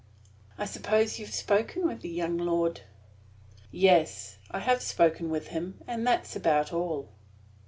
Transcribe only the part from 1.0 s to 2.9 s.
you have spoken with the young lord?"